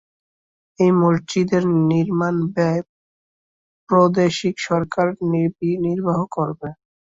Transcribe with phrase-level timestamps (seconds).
[0.79, 2.81] এই মসজিদের নির্মাণব্যয়
[3.89, 5.07] প্রাদেশিক সরকার
[5.85, 6.69] নির্বাহ করবে।